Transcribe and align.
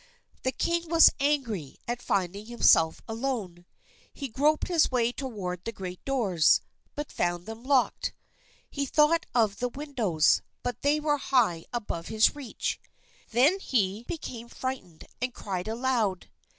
The 0.41 0.51
king 0.51 0.89
was 0.89 1.11
angry 1.19 1.77
at 1.87 2.01
finding 2.01 2.47
himself 2.47 3.03
alone. 3.07 3.67
He 4.11 4.29
groped 4.29 4.67
his 4.67 4.89
way 4.89 5.11
toward 5.11 5.63
the 5.63 5.71
great 5.71 6.03
doors, 6.05 6.59
but 6.95 7.11
found 7.11 7.45
them 7.45 7.61
locked. 7.63 8.05
Then 8.05 8.13
he 8.71 8.85
thought 8.87 9.27
of 9.35 9.59
the 9.59 9.69
windows, 9.69 10.41
but 10.63 10.81
they 10.81 10.99
were 10.99 11.17
high 11.19 11.65
above 11.71 12.07
his 12.07 12.35
reach. 12.35 12.79
Then 13.29 13.59
he 13.59 14.03
became 14.07 14.49
frightened 14.49 15.05
and 15.21 15.35
cried 15.35 15.67
aloud. 15.67 16.31